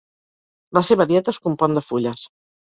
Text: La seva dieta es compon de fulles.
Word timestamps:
La 0.77 0.83
seva 0.87 1.07
dieta 1.13 1.33
es 1.35 1.41
compon 1.45 1.79
de 1.81 1.87
fulles. 1.93 2.29